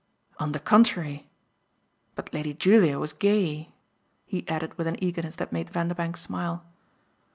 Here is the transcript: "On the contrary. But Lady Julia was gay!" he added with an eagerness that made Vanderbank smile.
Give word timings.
"On 0.39 0.51
the 0.51 0.59
contrary. 0.59 1.29
But 2.15 2.33
Lady 2.33 2.55
Julia 2.55 2.97
was 2.97 3.13
gay!" 3.13 3.71
he 4.25 4.47
added 4.47 4.73
with 4.75 4.87
an 4.87 4.95
eagerness 4.97 5.35
that 5.35 5.51
made 5.51 5.69
Vanderbank 5.69 6.17
smile. 6.17 6.65